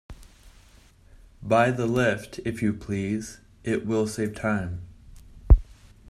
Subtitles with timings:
[1.43, 4.81] By the lift, if you please; it will save time.